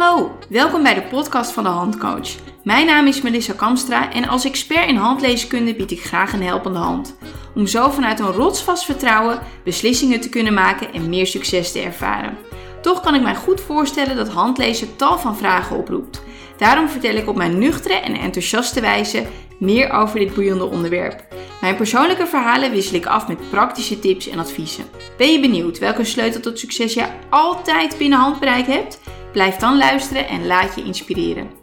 [0.00, 2.28] hallo, welkom bij de podcast van de Handcoach.
[2.64, 6.78] Mijn naam is Melissa Kamstra en als expert in handleeskunde bied ik graag een helpende
[6.78, 7.16] hand.
[7.54, 12.38] Om zo vanuit een rotsvast vertrouwen beslissingen te kunnen maken en meer succes te ervaren.
[12.82, 16.22] Toch kan ik mij goed voorstellen dat handlezen tal van vragen oproept.
[16.56, 19.26] Daarom vertel ik op mijn nuchtere en enthousiaste wijze
[19.58, 21.24] meer over dit boeiende onderwerp.
[21.60, 24.84] Mijn persoonlijke verhalen wissel ik af met praktische tips en adviezen.
[25.16, 29.00] Ben je benieuwd welke sleutel tot succes je altijd binnen handbereik hebt?
[29.32, 31.55] Blijf dan luisteren en laat je inspireren.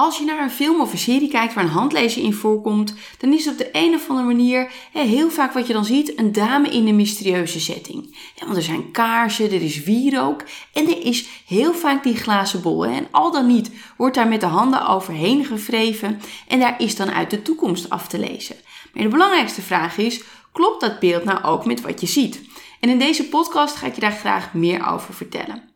[0.00, 3.32] Als je naar een film of een serie kijkt waar een handlezer in voorkomt, dan
[3.32, 6.32] is het op de een of andere manier heel vaak wat je dan ziet een
[6.32, 8.16] dame in een mysterieuze setting.
[8.44, 12.86] Want er zijn kaarsen, er is wierook en er is heel vaak die glazen bol.
[12.86, 17.10] En al dan niet wordt daar met de handen overheen gevreven en daar is dan
[17.10, 18.56] uit de toekomst af te lezen.
[18.92, 20.22] Maar de belangrijkste vraag is,
[20.52, 22.40] klopt dat beeld nou ook met wat je ziet?
[22.80, 25.70] En in deze podcast ga ik je daar graag meer over vertellen.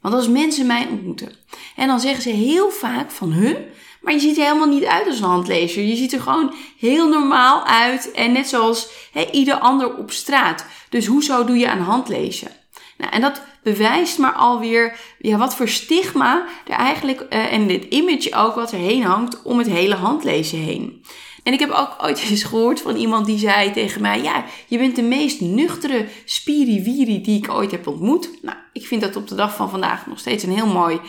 [0.00, 1.32] Want als mensen mij ontmoeten
[1.76, 3.56] en dan zeggen ze heel vaak van, huh,
[4.00, 5.82] maar je ziet er helemaal niet uit als een handlezer.
[5.82, 8.88] Je ziet er gewoon heel normaal uit en net zoals
[9.32, 10.66] ieder ander op straat.
[10.88, 12.50] Dus hoezo doe je aan handlezen?
[12.96, 17.84] Nou, en dat bewijst maar alweer ja, wat voor stigma er eigenlijk, uh, en dit
[17.84, 21.04] image ook, wat erheen hangt om het hele handlezen heen.
[21.42, 24.78] En ik heb ook ooit eens gehoord van iemand die zei tegen mij: Ja, je
[24.78, 28.30] bent de meest nuchtere spiriwiri die ik ooit heb ontmoet.
[28.42, 31.00] Nou, ik vind dat op de dag van vandaag nog steeds een heel mooi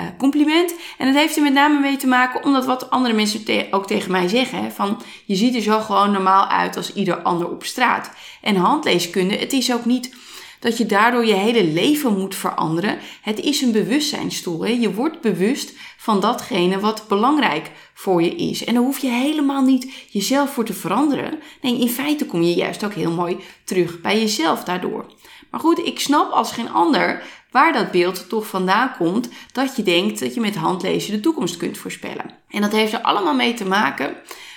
[0.00, 0.74] uh, compliment.
[0.98, 4.10] En dat heeft er met name mee te maken omdat wat andere mensen ook tegen
[4.10, 8.10] mij zeggen: van je ziet er zo gewoon normaal uit als ieder ander op straat.
[8.42, 10.16] En handleeskunde, het is ook niet
[10.60, 12.98] dat je daardoor je hele leven moet veranderen.
[13.22, 14.64] Het is een bewustzijnstoel.
[14.64, 14.72] Hè?
[14.72, 18.64] Je wordt bewust van datgene wat belangrijk voor je is.
[18.64, 21.38] En daar hoef je helemaal niet jezelf voor te veranderen.
[21.60, 25.06] Nee, in feite kom je juist ook heel mooi terug bij jezelf daardoor.
[25.50, 29.82] Maar goed, ik snap als geen ander waar dat beeld toch vandaan komt dat je
[29.82, 32.30] denkt dat je met handlezen de toekomst kunt voorspellen.
[32.48, 34.16] En dat heeft er allemaal mee te maken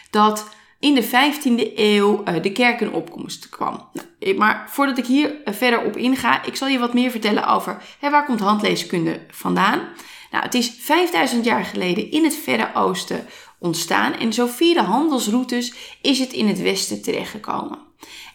[0.09, 0.49] dat
[0.79, 3.89] in de 15e eeuw uh, de kerk in opkomst kwam.
[3.93, 7.47] Nou, maar voordat ik hier uh, verder op inga, ik zal je wat meer vertellen
[7.47, 9.79] over hè, waar komt handleeskunde vandaan.
[10.31, 13.25] Nou, het is 5000 jaar geleden in het Verre Oosten
[13.59, 17.79] ontstaan en zo via de handelsroutes is het in het Westen terechtgekomen.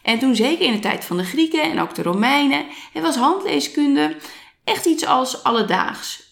[0.07, 4.15] En toen zeker in de tijd van de Grieken en ook de Romeinen, was handleeskunde
[4.63, 6.31] echt iets als alledaags.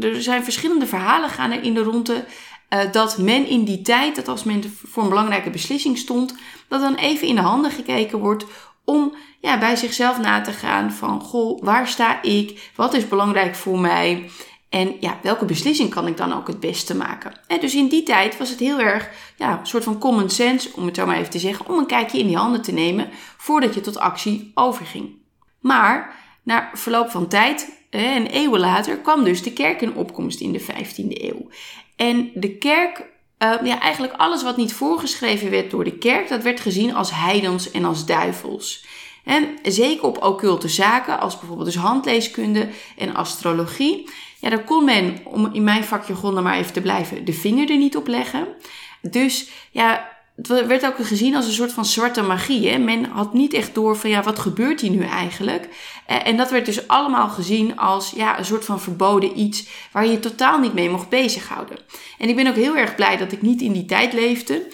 [0.00, 2.24] Er zijn verschillende verhalen gaan er in de ronde
[2.70, 6.34] uh, dat men in die tijd, dat als men voor een belangrijke beslissing stond,
[6.68, 8.44] dat dan even in de handen gekeken wordt
[8.84, 12.70] om ja, bij zichzelf na te gaan van, goh, waar sta ik?
[12.74, 14.30] Wat is belangrijk voor mij?
[14.68, 17.32] En ja, welke beslissing kan ik dan ook het beste maken?
[17.46, 20.70] En dus in die tijd was het heel erg ja, een soort van common sense,
[20.74, 23.08] om het zo maar even te zeggen, om een kijkje in die handen te nemen
[23.36, 25.16] voordat je tot actie overging.
[25.60, 30.52] Maar na verloop van tijd, en eeuwen later, kwam dus de kerk in opkomst in
[30.52, 31.48] de 15e eeuw.
[31.96, 36.42] En de kerk, uh, ja, eigenlijk alles wat niet voorgeschreven werd door de kerk, dat
[36.42, 38.86] werd gezien als heidens en als duivels.
[39.24, 44.08] En zeker op occulte zaken, als bijvoorbeeld dus handleeskunde en astrologie.
[44.40, 47.76] Ja, daar kon men, om in mijn vakjargon maar even te blijven, de vinger er
[47.76, 48.46] niet op leggen.
[49.02, 52.68] Dus ja, het werd ook gezien als een soort van zwarte magie.
[52.68, 52.78] Hè?
[52.78, 55.68] Men had niet echt door van ja, wat gebeurt hier nu eigenlijk?
[56.06, 60.04] Eh, en dat werd dus allemaal gezien als ja, een soort van verboden iets waar
[60.04, 61.78] je, je totaal niet mee mocht bezighouden.
[62.18, 64.66] En ik ben ook heel erg blij dat ik niet in die tijd leefde.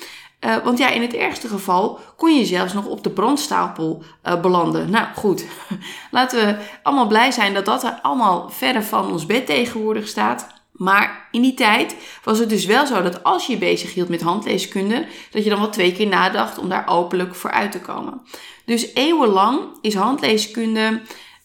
[0.44, 4.41] Uh, want ja, in het ergste geval kon je zelfs nog op de brandstapel uh,
[4.41, 4.91] belanden.
[4.91, 5.44] Nou goed,
[6.10, 10.47] laten we allemaal blij zijn dat dat allemaal verder van ons bed tegenwoordig staat.
[10.72, 14.09] Maar in die tijd was het dus wel zo dat als je je bezig hield
[14.09, 17.81] met handleeskunde, dat je dan wel twee keer nadacht om daar openlijk voor uit te
[17.81, 18.21] komen.
[18.65, 21.00] Dus eeuwenlang is handleeskunde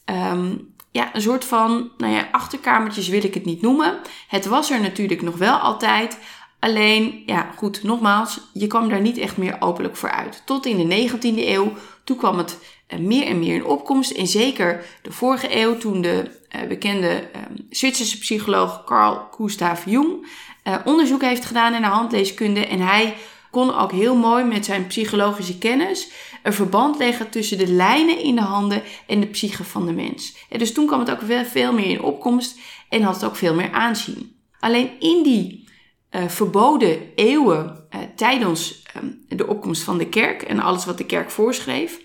[0.05, 3.99] um, ja, een soort van, nou ja, achterkamertjes wil ik het niet noemen.
[4.27, 6.17] Het was er natuurlijk nog wel altijd.
[6.59, 10.41] Alleen, ja, goed, nogmaals, je kwam daar niet echt meer openlijk voor uit.
[10.45, 14.11] Tot in de 19e eeuw, toen kwam het uh, meer en meer in opkomst.
[14.11, 20.27] En zeker de vorige eeuw, toen de uh, bekende uh, Zwitserse psycholoog Carl Gustav Jung
[20.63, 22.65] uh, onderzoek heeft gedaan naar handleeskunde.
[22.65, 23.15] En hij
[23.51, 26.11] kon ook heel mooi met zijn psychologische kennis
[26.43, 30.35] een verband leggen tussen de lijnen in de handen en de psyche van de mens.
[30.49, 33.53] En dus toen kwam het ook veel meer in opkomst en had het ook veel
[33.53, 34.35] meer aanzien.
[34.59, 35.67] Alleen in die
[36.11, 41.05] uh, verboden eeuwen uh, tijdens uh, de opkomst van de kerk en alles wat de
[41.05, 41.99] kerk voorschreef,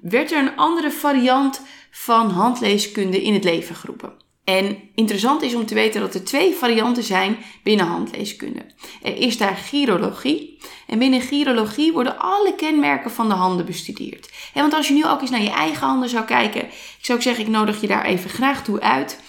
[0.00, 4.12] werd er een andere variant van handleeskunde in het leven geroepen.
[4.44, 8.66] En interessant is om te weten dat er twee varianten zijn binnen handleeskunde.
[9.02, 10.58] Er is daar chirologie.
[10.86, 14.32] En binnen chirologie worden alle kenmerken van de handen bestudeerd.
[14.54, 17.44] want als je nu ook eens naar je eigen handen zou kijken, ik zou zeggen,
[17.44, 19.20] ik nodig je daar even graag toe uit.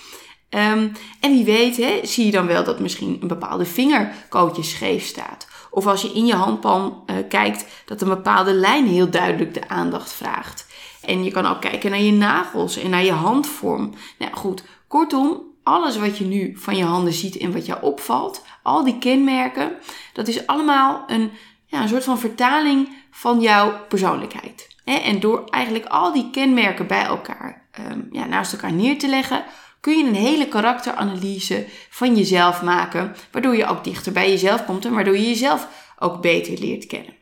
[0.49, 0.87] Ehm,
[1.19, 5.47] en wie weet, hè, zie je dan wel dat misschien een bepaalde vingerkootje scheef staat.
[5.71, 9.67] Of als je in je handpalm uh, kijkt, dat een bepaalde lijn heel duidelijk de
[9.67, 10.65] aandacht vraagt.
[11.01, 13.93] En je kan ook kijken naar je nagels en naar je handvorm.
[14.17, 18.43] Nou goed, kortom, alles wat je nu van je handen ziet en wat jou opvalt,
[18.63, 19.71] al die kenmerken,
[20.13, 21.31] dat is allemaal een,
[21.65, 24.67] ja, een soort van vertaling van jouw persoonlijkheid.
[24.83, 29.43] En door eigenlijk al die kenmerken bij elkaar ehm, ja, naast elkaar neer te leggen,
[29.85, 34.85] kun je een hele karakteranalyse van jezelf maken, waardoor je ook dichter bij jezelf komt
[34.85, 35.67] en waardoor je jezelf
[35.99, 37.13] ook beter leert kennen.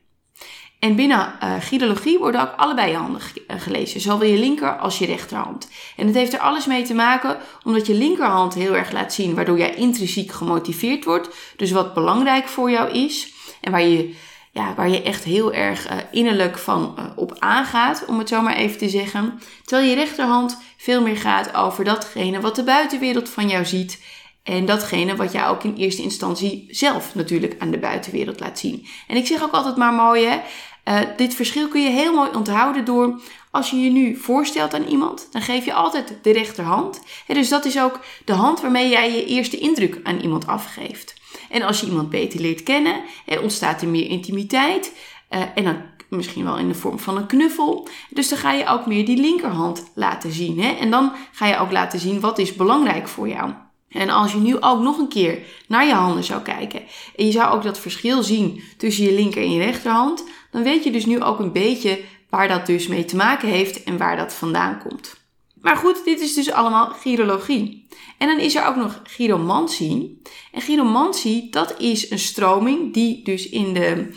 [0.80, 1.34] En binnen
[1.72, 5.70] uh, worden ook allebei je handen eh, gelezen, zowel je linker als je rechterhand.
[5.98, 9.36] En het heeft er alles mee te maken omdat je linkerhand heel erg laat zien
[9.36, 14.16] waardoor jij intrinsiek gemotiveerd wordt, dus wat belangrijk voor jou is en waar je
[14.54, 18.42] ja, waar je echt heel erg uh, innerlijk van uh, op aangaat, om het zo
[18.42, 19.40] maar even te zeggen.
[19.66, 24.04] Terwijl je rechterhand veel meer gaat over datgene wat de buitenwereld van jou ziet.
[24.44, 28.88] En datgene wat jij ook in eerste instantie zelf natuurlijk aan de buitenwereld laat zien.
[29.08, 30.40] En ik zeg ook altijd maar mooi, hè.
[30.88, 33.22] Uh, dit verschil kun je heel mooi onthouden door
[33.52, 37.02] als je je nu voorstelt aan iemand, dan geef je altijd de rechterhand.
[37.28, 41.14] Dus dat is ook de hand waarmee jij je eerste indruk aan iemand afgeeft.
[41.54, 44.94] En als je iemand beter leert kennen, er ontstaat er meer intimiteit.
[45.30, 45.78] Uh, en dan
[46.10, 47.88] misschien wel in de vorm van een knuffel.
[48.10, 50.60] Dus dan ga je ook meer die linkerhand laten zien.
[50.60, 50.72] Hè?
[50.72, 53.52] En dan ga je ook laten zien wat is belangrijk voor jou.
[53.90, 56.82] En als je nu ook nog een keer naar je handen zou kijken
[57.16, 60.84] en je zou ook dat verschil zien tussen je linker en je rechterhand, dan weet
[60.84, 64.18] je dus nu ook een beetje waar dat dus mee te maken heeft en waar
[64.18, 65.23] dat vandaan komt.
[65.64, 67.88] Maar goed, dit is dus allemaal chirologie.
[68.18, 70.22] En dan is er ook nog chiromantie.
[70.52, 74.08] En chiromantie, dat is een stroming die dus in de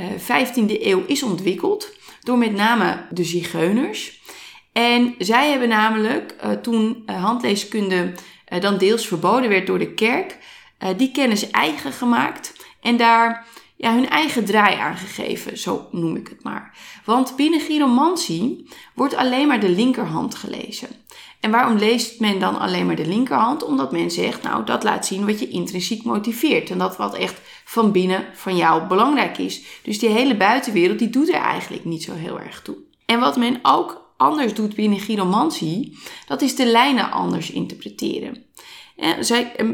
[0.00, 4.20] uh, eh, 15e eeuw is ontwikkeld door met name de zigeuners.
[4.72, 8.12] En zij hebben namelijk, uh, toen uh, handleeskunde
[8.60, 10.38] dan deels verboden werd door de kerk,
[10.96, 16.42] die kennis eigen gemaakt en daar ja, hun eigen draai aangegeven, zo noem ik het
[16.42, 16.78] maar.
[17.04, 20.88] Want binnen chiromantie wordt alleen maar de linkerhand gelezen.
[21.40, 23.64] En waarom leest men dan alleen maar de linkerhand?
[23.64, 26.70] Omdat men zegt, nou, dat laat zien wat je intrinsiek motiveert.
[26.70, 29.62] En dat wat echt van binnen van jou belangrijk is.
[29.82, 32.76] Dus die hele buitenwereld, die doet er eigenlijk niet zo heel erg toe.
[33.06, 38.44] En wat men ook anders doet binnen chiromantie, dat is de lijnen anders interpreteren.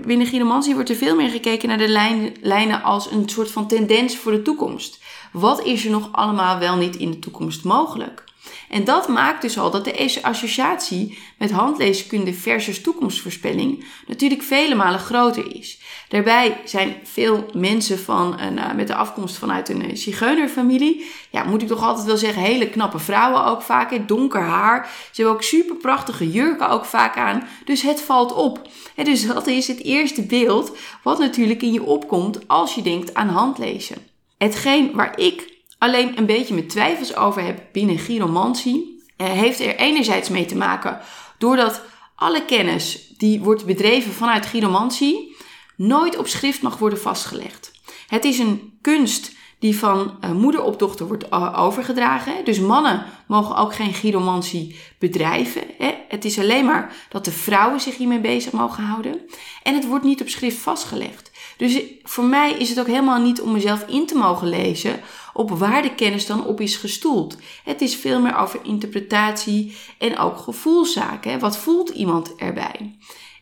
[0.06, 4.16] Binnen chiromantie wordt er veel meer gekeken naar de lijnen als een soort van tendens
[4.16, 5.02] voor de toekomst.
[5.32, 8.24] Wat is er nog allemaal wel niet in de toekomst mogelijk?
[8.68, 15.00] En dat maakt dus al dat de associatie met handleeskunde versus toekomstvoorspelling natuurlijk vele malen
[15.00, 15.78] groter is.
[16.08, 21.62] Daarbij zijn veel mensen van een, uh, met de afkomst vanuit een zigeunerfamilie, ja, moet
[21.62, 24.90] ik toch altijd wel zeggen, hele knappe vrouwen ook vaak, donker haar.
[25.10, 28.68] Ze hebben ook super prachtige jurken ook vaak aan, dus het valt op.
[28.94, 33.14] En dus dat is het eerste beeld wat natuurlijk in je opkomt als je denkt
[33.14, 33.96] aan handlezen.
[34.38, 35.49] Hetgeen waar ik
[35.80, 40.56] alleen een beetje met twijfels over heb binnen gyromantie, eh, heeft er enerzijds mee te
[40.56, 41.00] maken
[41.38, 41.82] doordat
[42.14, 45.36] alle kennis die wordt bedreven vanuit gyromantie
[45.76, 47.72] nooit op schrift mag worden vastgelegd.
[48.06, 52.44] Het is een kunst die van uh, moeder op dochter wordt uh, overgedragen.
[52.44, 55.62] Dus mannen mogen ook geen gyromantie bedrijven.
[56.08, 59.20] Het is alleen maar dat de vrouwen zich hiermee bezig mogen houden.
[59.62, 61.29] En het wordt niet op schrift vastgelegd.
[61.60, 65.00] Dus voor mij is het ook helemaal niet om mezelf in te mogen lezen
[65.32, 67.36] op waar de kennis dan op is gestoeld.
[67.64, 71.38] Het is veel meer over interpretatie en ook gevoelszaken.
[71.38, 72.98] Wat voelt iemand erbij?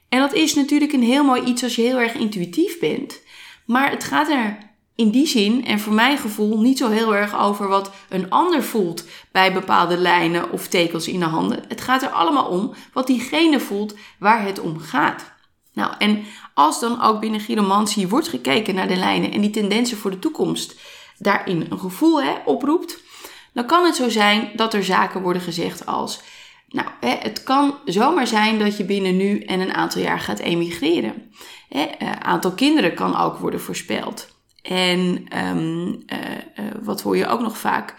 [0.08, 3.20] En dat is natuurlijk een heel mooi iets als je heel erg intuïtief bent.
[3.66, 4.58] Maar het gaat er
[4.94, 8.62] in die zin, en voor mijn gevoel, niet zo heel erg over wat een ander
[8.62, 11.64] voelt bij bepaalde lijnen of tekens in de handen.
[11.68, 15.36] Het gaat er allemaal om wat diegene voelt waar het om gaat.
[15.78, 16.24] Nou, en
[16.58, 20.18] als dan ook binnen gyromantie wordt gekeken naar de lijnen en die tendensen voor de
[20.18, 20.80] toekomst,
[21.18, 23.02] daarin een gevoel hè, oproept,
[23.52, 26.20] dan kan het zo zijn dat er zaken worden gezegd als,
[26.68, 30.38] nou, hè, het kan zomaar zijn dat je binnen nu en een aantal jaar gaat
[30.38, 31.32] emigreren.
[31.68, 34.36] Hè, uh, aantal kinderen kan ook worden voorspeld.
[34.62, 36.18] En um, uh,
[36.58, 37.94] uh, wat hoor je ook nog vaak?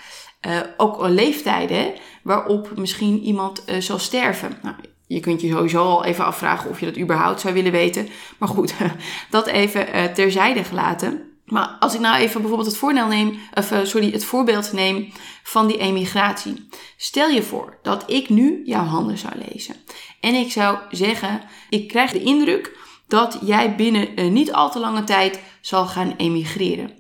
[0.77, 4.57] ook leeftijden waarop misschien iemand zal sterven.
[4.61, 4.75] Nou,
[5.09, 8.07] je kunt je sowieso al even afvragen of je dat überhaupt zou willen weten.
[8.37, 8.73] Maar goed,
[9.29, 11.29] dat even terzijde gelaten.
[11.45, 13.39] Maar als ik nou even bijvoorbeeld het, voordeel neem,
[13.73, 15.11] uh, sorry, het voorbeeld neem
[15.43, 16.67] van die emigratie.
[16.97, 19.75] Stel je voor dat ik nu jouw handen zou lezen.
[20.19, 24.79] En ik zou zeggen, ik krijg de indruk dat jij binnen uh, niet al te
[24.79, 26.97] lange tijd zal gaan emigreren.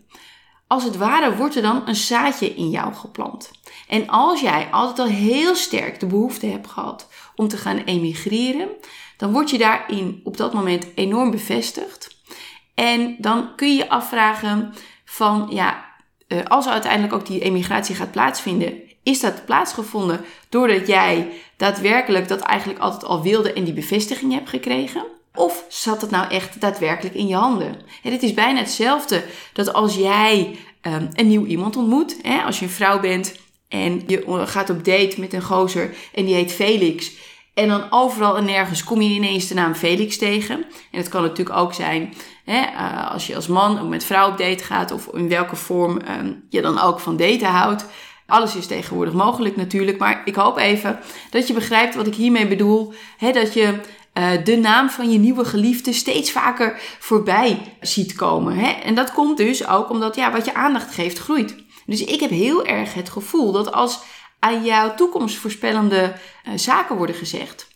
[0.67, 3.51] als het ware wordt er dan een zaadje in jou geplant.
[3.87, 7.07] En als jij altijd al heel sterk de behoefte hebt gehad
[7.39, 8.67] om te gaan emigreren,
[9.17, 12.17] dan word je daarin op dat moment enorm bevestigd.
[12.73, 14.73] En dan kun je je afvragen
[15.05, 15.85] van, ja,
[16.27, 22.39] eh, als uiteindelijk ook die emigratie gaat plaatsvinden, is dat plaatsgevonden doordat jij daadwerkelijk dat
[22.39, 25.03] eigenlijk altijd al wilde en die bevestiging hebt gekregen?
[25.35, 27.81] Of zat het nou echt daadwerkelijk in je handen?
[28.03, 32.59] En het is bijna hetzelfde dat als jij um, een nieuw iemand ontmoet, hè, als
[32.59, 33.35] je een vrouw bent
[33.69, 37.11] en je gaat op date met een gozer en die heet Felix.
[37.53, 40.55] En dan overal en nergens kom je ineens de naam Felix tegen.
[40.91, 42.13] En het kan natuurlijk ook zijn
[42.45, 45.55] hè, uh, als je als man of met vrouw op date gaat, of in welke
[45.55, 47.85] vorm um, je dan ook van daten houdt.
[48.27, 50.99] Alles is tegenwoordig mogelijk natuurlijk, maar ik hoop even
[51.29, 52.93] dat je begrijpt wat ik hiermee bedoel.
[53.17, 53.79] Hè, dat je
[54.13, 58.55] uh, de naam van je nieuwe geliefde steeds vaker voorbij ziet komen.
[58.55, 58.69] Hè?
[58.69, 61.55] En dat komt dus ook omdat ja, wat je aandacht geeft groeit.
[61.89, 63.99] Dus ik heb heel erg het gevoel dat als
[64.39, 66.13] aan jouw toekomstvoorspellende
[66.47, 67.67] uh, zaken worden gezegd,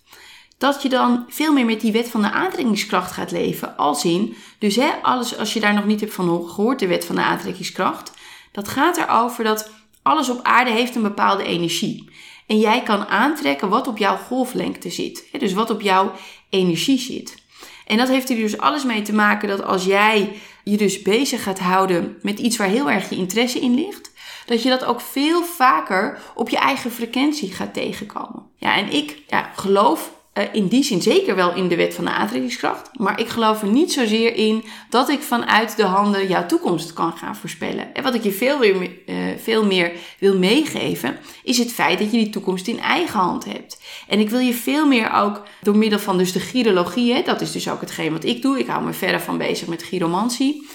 [0.58, 3.78] dat je dan veel meer met die wet van de aantrekkingskracht gaat leven.
[3.78, 7.06] Als in, dus hè, alles als je daar nog niet hebt van gehoord, de wet
[7.06, 8.12] van de aantrekkingskracht,
[8.52, 12.10] dat gaat erover dat alles op aarde heeft een bepaalde energie.
[12.48, 15.28] En jij kan aantrekken wat op jouw golflengte zit.
[15.40, 16.12] Dus wat op jouw
[16.50, 17.42] energie zit.
[17.86, 21.44] En dat heeft er dus alles mee te maken dat als jij je dus bezig
[21.44, 24.12] gaat houden met iets waar heel erg je interesse in ligt,
[24.46, 28.46] dat je dat ook veel vaker op je eigen frequentie gaat tegenkomen.
[28.58, 32.06] Ja, en ik ja, geloof uh, in die zin zeker wel in de wet van
[32.06, 32.90] de aantrekkingskracht.
[32.94, 37.18] Maar ik geloof er niet zozeer in dat ik vanuit de handen jouw toekomst kan
[37.18, 37.96] gaan voorspellen.
[37.96, 42.12] En wat ik je veel, weer, uh, veel meer wil meegeven, is het feit dat
[42.12, 43.82] je die toekomst in eigen hand hebt.
[44.08, 47.42] En ik wil je veel meer ook door middel van dus de chirologie, hè, dat
[47.42, 48.60] is dus ook hetgeen wat ik doe.
[48.60, 50.68] Ik hou me verder van bezig met chiromantie.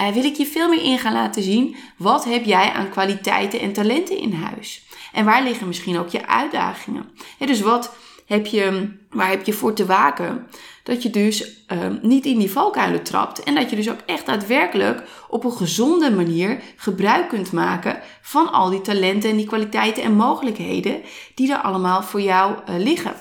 [0.00, 3.60] Uh, wil ik je veel meer in gaan laten zien wat heb jij aan kwaliteiten
[3.60, 4.82] en talenten in huis.
[5.12, 7.10] En waar liggen misschien ook je uitdagingen.
[7.38, 7.92] Dus wat
[8.26, 10.46] heb je, waar heb je voor te waken?
[10.82, 14.26] Dat je dus um, niet in die valkuilen trapt en dat je dus ook echt
[14.26, 20.02] daadwerkelijk op een gezonde manier gebruik kunt maken van al die talenten en die kwaliteiten
[20.02, 21.00] en mogelijkheden
[21.34, 23.14] die er allemaal voor jou uh, liggen.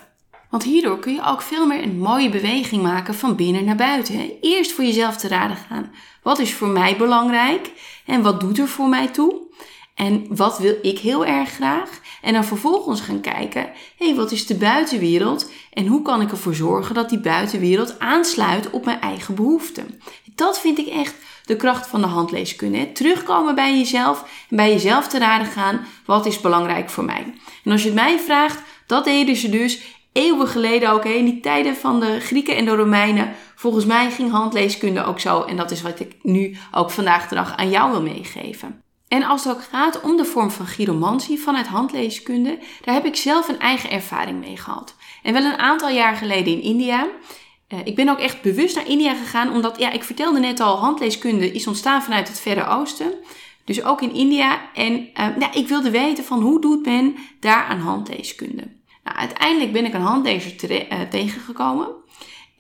[0.49, 4.17] Want hierdoor kun je ook veel meer een mooie beweging maken van binnen naar buiten.
[4.17, 4.37] Hè?
[4.41, 5.91] Eerst voor jezelf te raden gaan.
[6.23, 7.71] Wat is voor mij belangrijk
[8.05, 9.41] en wat doet er voor mij toe?
[9.95, 11.89] En wat wil ik heel erg graag?
[12.23, 15.51] En dan vervolgens gaan kijken, hey, wat is de buitenwereld?
[15.73, 20.01] En hoe kan ik ervoor zorgen dat die buitenwereld aansluit op mijn eigen behoeften?
[20.35, 21.15] Dat vind ik echt
[21.45, 22.91] de kracht van de handleeskunde.
[22.91, 27.33] Terugkomen bij jezelf en bij jezelf te raden gaan, wat is belangrijk voor mij?
[27.63, 29.81] En als je het mij vraagt, dat deden ze dus
[30.13, 31.09] eeuwen geleden ook, hè?
[31.09, 33.35] in die tijden van de Grieken en de Romeinen.
[33.55, 37.35] Volgens mij ging handleeskunde ook zo en dat is wat ik nu ook vandaag de
[37.35, 38.82] dag aan jou wil meegeven.
[39.13, 43.15] En als het ook gaat om de vorm van gyromantie vanuit handleeskunde, daar heb ik
[43.15, 44.95] zelf een eigen ervaring mee gehad.
[45.23, 47.07] En wel een aantal jaar geleden in India.
[47.69, 50.77] Uh, ik ben ook echt bewust naar India gegaan, omdat, ja, ik vertelde net al,
[50.77, 53.13] handleeskunde is ontstaan vanuit het Verre Oosten.
[53.65, 54.73] Dus ook in India.
[54.73, 58.71] En uh, ik wilde weten van hoe doet men daar aan handleeskunde.
[59.03, 61.87] Nou, uiteindelijk ben ik een handlezer uh, tegengekomen.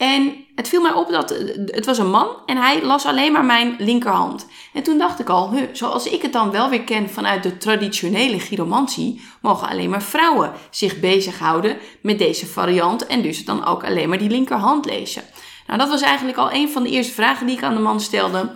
[0.03, 1.29] En het viel mij op dat
[1.65, 4.47] het was een man en hij las alleen maar mijn linkerhand.
[4.73, 7.57] En toen dacht ik al, huh, zoals ik het dan wel weer ken vanuit de
[7.57, 13.83] traditionele gyromantie, mogen alleen maar vrouwen zich bezighouden met deze variant en dus dan ook
[13.83, 15.23] alleen maar die linkerhand lezen.
[15.67, 18.01] Nou, dat was eigenlijk al een van de eerste vragen die ik aan de man
[18.01, 18.55] stelde.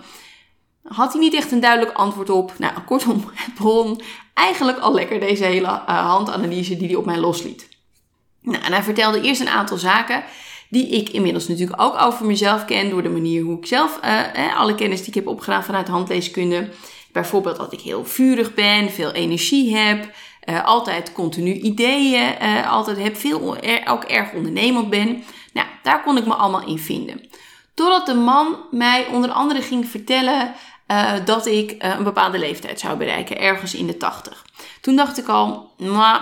[0.82, 2.52] Had hij niet echt een duidelijk antwoord op?
[2.58, 4.00] Nou, kortom, het begon
[4.34, 7.68] eigenlijk al lekker deze hele uh, handanalyse die hij op mij losliet.
[8.42, 10.24] Nou, en hij vertelde eerst een aantal zaken
[10.68, 14.58] die ik inmiddels natuurlijk ook over mezelf ken door de manier hoe ik zelf uh,
[14.58, 16.68] alle kennis die ik heb opgedaan vanuit handleeskunde.
[17.12, 20.10] Bijvoorbeeld dat ik heel vurig ben, veel energie heb,
[20.48, 23.56] uh, altijd continu ideeën, uh, altijd heb, veel,
[23.86, 25.22] ook erg ondernemend ben.
[25.52, 27.28] Nou, daar kon ik me allemaal in vinden.
[27.74, 30.54] Totdat de man mij onder andere ging vertellen
[30.88, 34.44] uh, dat ik een bepaalde leeftijd zou bereiken, ergens in de 80.
[34.80, 36.20] Toen dacht ik al, nou,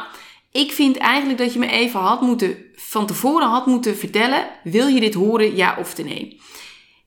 [0.56, 4.86] ik vind eigenlijk dat je me even had moeten, van tevoren had moeten vertellen: wil
[4.86, 6.40] je dit horen, ja of nee?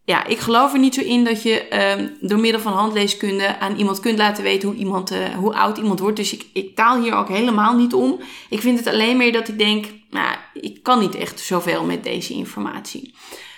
[0.03, 3.75] Ja, ik geloof er niet zo in dat je um, door middel van handleeskunde aan
[3.75, 6.17] iemand kunt laten weten hoe, iemand, uh, hoe oud iemand wordt.
[6.17, 8.19] Dus ik, ik taal hier ook helemaal niet om.
[8.49, 12.03] Ik vind het alleen meer dat ik denk, nou, ik kan niet echt zoveel met
[12.03, 13.13] deze informatie.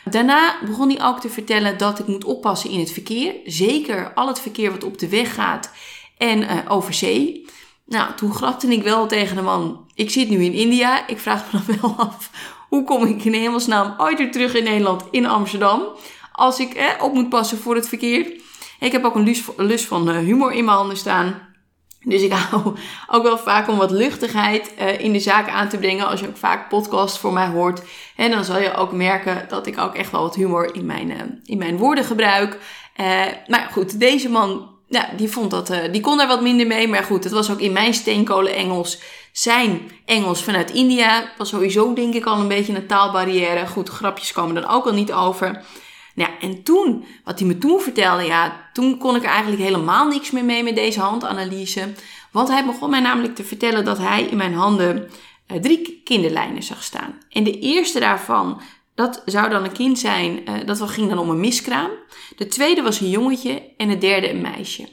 [0.05, 3.33] Daarna begon hij ook te vertellen dat ik moet oppassen in het verkeer.
[3.45, 5.71] Zeker al het verkeer wat op de weg gaat
[6.17, 7.45] en uh, over zee.
[7.91, 9.85] Nou, toen grapte ik wel tegen de man.
[9.93, 11.07] Ik zit nu in India.
[11.07, 12.29] Ik vraag me dan wel af.
[12.69, 15.81] Hoe kom ik in hemelsnaam ooit weer terug in Nederland, in Amsterdam?
[16.31, 18.33] Als ik eh, op moet passen voor het verkeer.
[18.79, 21.49] Ik heb ook een lust van eh, humor in mijn handen staan.
[22.03, 22.75] Dus ik hou
[23.07, 26.07] ook wel vaak om wat luchtigheid uh, in de zaak aan te brengen.
[26.07, 27.81] Als je ook vaak podcasts voor mij hoort.
[28.15, 31.09] En dan zal je ook merken dat ik ook echt wel wat humor in mijn,
[31.09, 32.59] uh, in mijn woorden gebruik.
[33.47, 36.87] Maar goed, deze man, ja, die, vond dat, die kon daar wat minder mee.
[36.87, 38.99] Maar goed, het was ook in mijn steenkolen Engels.
[39.31, 43.67] Zijn Engels vanuit India was sowieso denk ik al een beetje een taalbarrière.
[43.67, 45.63] Goed, grapjes komen dan ook al niet over.
[46.15, 50.07] Nou, en toen, wat hij me toen vertelde, ja, toen kon ik er eigenlijk helemaal
[50.07, 51.93] niks meer mee met deze handanalyse.
[52.31, 55.09] Want hij begon mij namelijk te vertellen dat hij in mijn handen
[55.47, 57.17] uh, drie kinderlijnen zag staan.
[57.29, 58.61] En de eerste daarvan,
[59.01, 61.89] dat zou dan een kind zijn, uh, dat ging dan om een miskraam.
[62.37, 64.87] De tweede was een jongetje en de derde een meisje.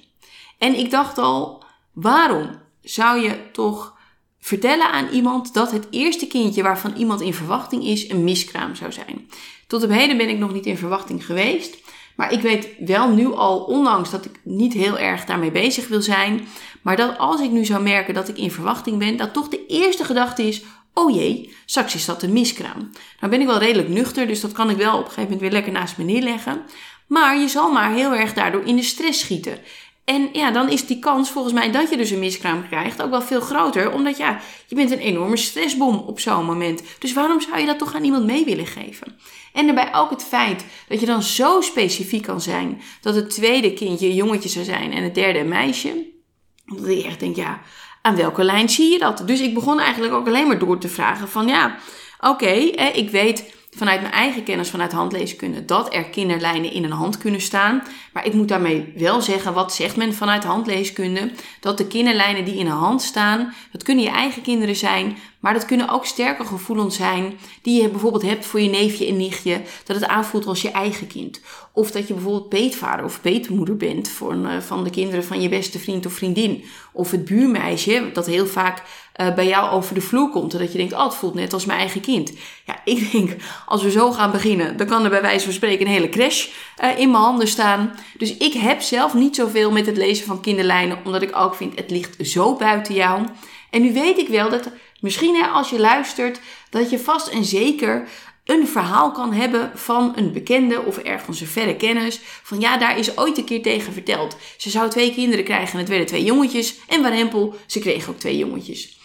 [0.58, 2.50] En ik dacht al, waarom
[2.82, 3.96] zou je toch
[4.40, 8.92] vertellen aan iemand dat het eerste kindje waarvan iemand in verwachting is een miskraam zou
[8.92, 9.28] zijn?
[9.66, 11.76] Tot op heden ben ik nog niet in verwachting geweest.
[12.16, 16.02] Maar ik weet wel nu al, ondanks dat ik niet heel erg daarmee bezig wil
[16.02, 16.48] zijn,
[16.82, 19.66] maar dat als ik nu zou merken dat ik in verwachting ben, dat toch de
[19.66, 20.62] eerste gedachte is:
[20.98, 22.90] oh jee, straks is een miskraam.
[23.20, 25.40] Nou ben ik wel redelijk nuchter, dus dat kan ik wel op een gegeven moment
[25.40, 26.62] weer lekker naast me neerleggen.
[27.06, 29.58] Maar je zal maar heel erg daardoor in de stress schieten.
[30.04, 33.10] En ja, dan is die kans volgens mij dat je dus een miskraam krijgt ook
[33.10, 33.92] wel veel groter.
[33.92, 36.82] Omdat ja, je bent een enorme stressbom op zo'n moment.
[36.98, 39.18] Dus waarom zou je dat toch aan iemand mee willen geven?
[39.52, 43.72] En daarbij ook het feit dat je dan zo specifiek kan zijn dat het tweede
[43.72, 46.06] kindje een jongetje zou zijn en het derde een meisje.
[46.64, 47.60] Dat ik echt denk, ja,
[48.02, 49.22] aan welke lijn zie je dat?
[49.26, 51.76] Dus ik begon eigenlijk ook alleen maar door te vragen van ja,
[52.20, 52.50] oké,
[52.92, 57.40] ik weet vanuit mijn eigen kennis vanuit handleeskunde dat er kinderlijnen in een hand kunnen
[57.40, 57.82] staan.
[58.12, 61.30] Maar ik moet daarmee wel zeggen, wat zegt men vanuit handleeskunde?
[61.60, 65.52] Dat de kinderlijnen die in een hand staan, dat kunnen je eigen kinderen zijn, maar
[65.52, 69.60] dat kunnen ook sterke gevoelens zijn die je bijvoorbeeld hebt voor je neefje en nichtje,
[69.84, 71.40] dat het aanvoelt als je eigen kind.
[71.72, 75.48] Of dat je bijvoorbeeld peetvader of peetmoeder bent voor eh, van de kinderen van je
[75.48, 76.64] beste vriend of vriendin.
[76.92, 78.82] Of het buurmeisje, dat heel vaak
[79.20, 80.52] uh, bij jou over de vloer komt.
[80.52, 82.32] En dat je denkt, oh, het voelt net als mijn eigen kind.
[82.66, 85.86] Ja, ik denk, als we zo gaan beginnen, dan kan er bij wijze van spreken
[85.86, 86.46] een hele crash
[86.82, 87.94] uh, in mijn handen staan.
[88.18, 91.78] Dus ik heb zelf niet zoveel met het lezen van kinderlijnen, omdat ik ook vind,
[91.78, 93.26] het ligt zo buiten jou.
[93.70, 98.08] En nu weet ik wel dat misschien als je luistert, dat je vast en zeker
[98.44, 102.20] een verhaal kan hebben van een bekende of ergens een verre kennis.
[102.42, 104.36] Van ja, daar is ooit een keer tegen verteld.
[104.56, 106.74] Ze zou twee kinderen krijgen en het werden twee jongetjes.
[106.86, 108.98] En Warempel, ze kreeg ook twee jongetjes.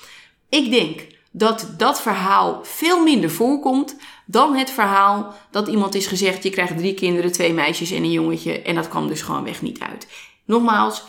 [0.49, 1.01] Ik denk
[1.32, 6.77] dat dat verhaal veel minder voorkomt dan het verhaal dat iemand is gezegd: je krijgt
[6.77, 8.62] drie kinderen, twee meisjes en een jongetje.
[8.62, 10.08] En dat kwam dus gewoon weg niet uit.
[10.45, 11.03] Nogmaals,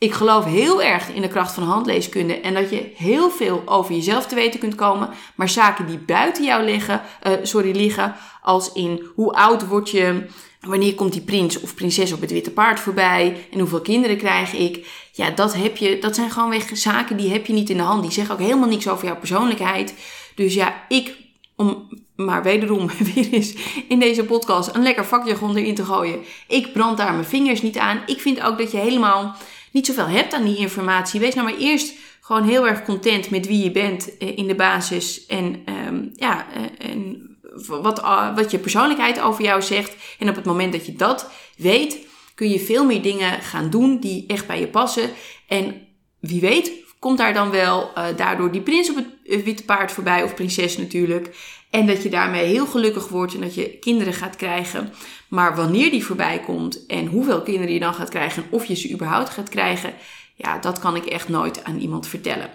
[0.00, 3.94] ik geloof heel erg in de kracht van handleeskunde en dat je heel veel over
[3.94, 5.08] jezelf te weten kunt komen.
[5.34, 10.26] Maar zaken die buiten jou liggen, uh, sorry, liggen, als in hoe oud word je,
[10.60, 14.52] wanneer komt die prins of prinses op het witte paard voorbij en hoeveel kinderen krijg
[14.52, 14.86] ik.
[15.12, 17.82] Ja, dat, heb je, dat zijn gewoon weg zaken die heb je niet in de
[17.82, 18.02] hand.
[18.02, 19.94] Die zeggen ook helemaal niks over jouw persoonlijkheid.
[20.34, 21.16] Dus ja, ik,
[21.56, 23.54] om maar wederom weer eens
[23.88, 26.20] in deze podcast een lekker vakjargon erin te gooien.
[26.48, 28.02] Ik brand daar mijn vingers niet aan.
[28.06, 29.36] Ik vind ook dat je helemaal
[29.70, 31.20] niet zoveel hebt aan die informatie.
[31.20, 34.54] Wees nou maar eerst gewoon heel erg content met wie je bent eh, in de
[34.54, 35.26] basis.
[35.26, 37.28] En um, ja, eh, en
[37.66, 39.94] wat, uh, wat je persoonlijkheid over jou zegt.
[40.18, 41.98] En op het moment dat je dat weet,
[42.34, 45.10] kun je veel meer dingen gaan doen die echt bij je passen.
[45.46, 45.86] En
[46.20, 50.22] wie weet, komt daar dan wel uh, daardoor die prins op het witte paard voorbij,
[50.22, 51.36] of prinses natuurlijk.
[51.70, 54.92] En dat je daarmee heel gelukkig wordt en dat je kinderen gaat krijgen.
[55.28, 58.74] Maar wanneer die voorbij komt en hoeveel kinderen je dan gaat krijgen en of je
[58.74, 59.94] ze überhaupt gaat krijgen,
[60.34, 62.50] ja, dat kan ik echt nooit aan iemand vertellen.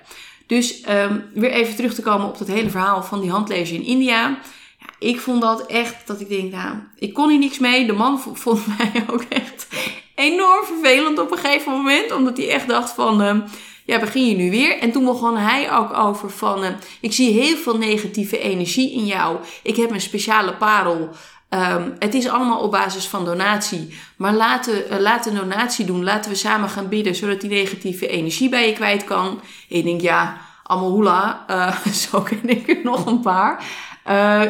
[0.48, 3.86] Dus um, weer even terug te komen op dat hele verhaal van die handlezer in
[3.86, 4.40] India.
[4.80, 7.86] Ja, ik vond dat echt dat ik denk, nou, ik kon hier niks mee.
[7.86, 9.68] De man vond mij ook echt
[10.16, 13.22] enorm vervelend op een gegeven moment, omdat hij echt dacht van.
[13.22, 13.44] Um,
[13.86, 14.80] ja, begin je nu weer?
[14.80, 16.70] En toen begon hij ook over van, uh,
[17.00, 19.38] ik zie heel veel negatieve energie in jou.
[19.64, 21.10] Ik heb een speciale parel.
[21.50, 23.98] Um, het is allemaal op basis van donatie.
[24.18, 26.04] Maar laten, uh, laten een donatie doen.
[26.04, 29.42] Laten we samen gaan bidden, zodat die negatieve energie bij je kwijt kan.
[29.68, 31.46] Ik denk, ja, allemaal hoela.
[31.50, 33.66] Uh, zo ken ik er nog een paar.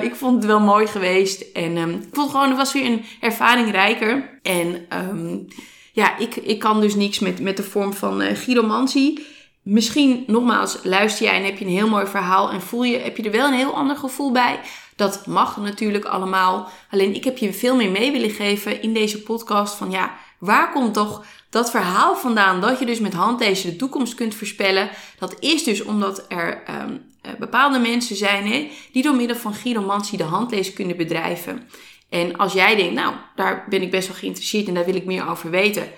[0.02, 1.42] Ik vond het wel mooi geweest.
[1.42, 4.40] En um, ik vond gewoon, het was weer een ervaring rijker.
[4.42, 5.48] En um,
[5.96, 9.26] ja, ik, ik kan dus niks met, met de vorm van uh, gyromantie.
[9.62, 13.18] Misschien, nogmaals, luister jij en heb je een heel mooi verhaal en voel je, heb
[13.18, 14.60] je er wel een heel ander gevoel bij.
[14.96, 16.70] Dat mag natuurlijk allemaal.
[16.92, 20.72] Alleen ik heb je veel meer mee willen geven in deze podcast van ja, waar
[20.72, 24.90] komt toch dat verhaal vandaan dat je dus met handlezen de toekomst kunt voorspellen?
[25.20, 30.24] Dat is dus omdat er um, bepaalde mensen zijn die door middel van gyromantie de
[30.24, 31.68] handlezen kunnen bedrijven.
[32.10, 35.06] En als jij denkt, nou, daar ben ik best wel geïnteresseerd en daar wil ik
[35.06, 35.92] meer over weten,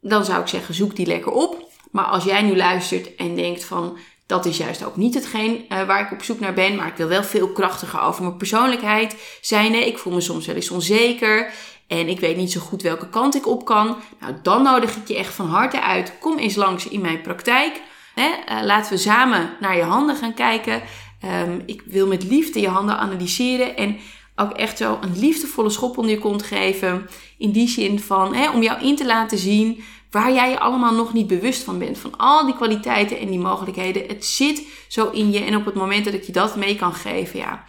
[0.00, 1.72] dan zou ik zeggen, zoek die lekker op.
[1.90, 5.82] Maar als jij nu luistert en denkt van, dat is juist ook niet hetgeen uh,
[5.82, 6.76] waar ik op zoek naar ben.
[6.76, 9.86] Maar ik wil wel veel krachtiger over mijn persoonlijkheid zijn.
[9.86, 11.52] Ik voel me soms wel eens onzeker.
[11.86, 13.96] En ik weet niet zo goed welke kant ik op kan.
[14.20, 16.18] Nou, dan nodig ik je echt van harte uit.
[16.20, 17.80] Kom eens langs in mijn praktijk.
[18.14, 18.28] Hè?
[18.28, 20.82] Uh, laten we samen naar je handen gaan kijken.
[21.24, 23.76] Um, ik wil met liefde je handen analyseren.
[23.76, 23.96] En
[24.36, 27.08] ook echt zo een liefdevolle schop onder je kont geven.
[27.38, 30.94] In die zin van hè, om jou in te laten zien waar jij je allemaal
[30.94, 31.98] nog niet bewust van bent.
[31.98, 34.06] Van al die kwaliteiten en die mogelijkheden.
[34.06, 35.38] Het zit zo in je.
[35.38, 37.64] En op het moment dat ik je dat mee kan geven, ja.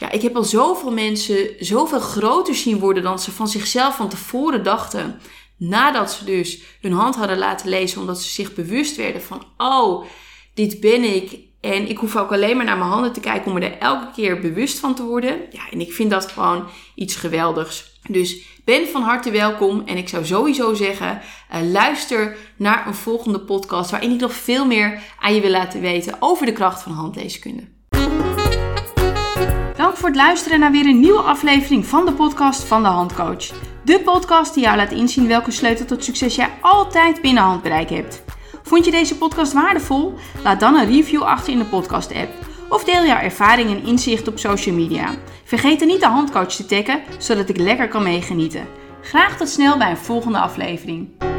[0.00, 4.08] Ja, ik heb al zoveel mensen zoveel groter zien worden dan ze van zichzelf van
[4.08, 5.20] tevoren dachten.
[5.56, 10.04] Nadat ze dus hun hand hadden laten lezen, omdat ze zich bewust werden van: oh,
[10.54, 11.38] dit ben ik.
[11.64, 14.40] En ik hoef ook alleen maar naar mijn handen te kijken om er elke keer
[14.40, 15.40] bewust van te worden.
[15.50, 17.98] Ja, en ik vind dat gewoon iets geweldigs.
[18.08, 21.20] Dus ben van harte welkom en ik zou sowieso zeggen,
[21.54, 25.80] uh, luister naar een volgende podcast waarin ik nog veel meer aan je wil laten
[25.80, 27.62] weten over de kracht van handleeskunde.
[29.76, 33.50] Dank voor het luisteren naar weer een nieuwe aflevering van de podcast van de Handcoach.
[33.84, 38.24] De podcast die jou laat inzien welke sleutel tot succes jij altijd binnen handbereik hebt.
[38.66, 40.14] Vond je deze podcast waardevol?
[40.42, 42.30] Laat dan een review achter in de podcast app.
[42.68, 45.14] Of deel jouw ervaring en inzicht op social media.
[45.44, 48.66] Vergeet er niet de handcoach te taggen, zodat ik lekker kan meegenieten.
[49.00, 51.33] Graag tot snel bij een volgende aflevering.